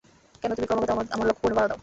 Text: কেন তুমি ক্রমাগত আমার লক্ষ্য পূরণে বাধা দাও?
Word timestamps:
কেন 0.41 0.51
তুমি 0.55 0.67
ক্রমাগত 0.67 0.89
আমার 1.11 1.27
লক্ষ্য 1.27 1.41
পূরণে 1.41 1.57
বাধা 1.57 1.67
দাও? 1.69 1.79